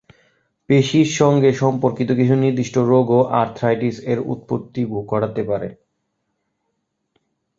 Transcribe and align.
পেশীর 0.69 1.09
সঙ্গে 1.19 1.49
সম্পর্কিত 1.53 2.09
কিছু 2.11 2.35
নির্দিষ্ট 2.35 2.75
রোগও 2.91 3.21
আর্থ্রাইটিস-এর 3.41 4.19
উৎপত্তি 4.33 4.81
ঘটাতে 5.05 5.41
পারে। 5.43 5.69